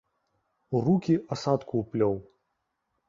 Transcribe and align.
У 0.79 0.81
рукі 0.87 1.13
асадку 1.35 1.73
ўплёў. 1.85 2.15